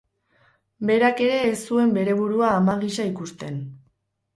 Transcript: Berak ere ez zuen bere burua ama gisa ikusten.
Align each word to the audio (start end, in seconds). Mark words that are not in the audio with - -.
Berak 0.91 1.21
ere 1.27 1.37
ez 1.51 1.61
zuen 1.69 1.95
bere 2.01 2.19
burua 2.25 2.51
ama 2.59 2.81
gisa 2.89 3.11
ikusten. 3.15 3.67